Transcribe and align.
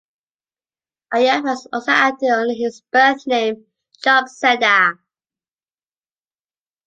Ayub 1.13 1.47
has 1.47 1.67
also 1.71 1.91
acted 1.91 2.29
under 2.31 2.55
his 2.55 2.81
birth 2.91 3.27
name, 3.27 3.67
Job 4.03 4.25
Seda. 4.25 4.97